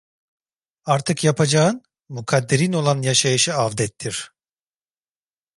[0.85, 4.31] Artık yapacağın, mukadderin olan yaşayışa avdettir.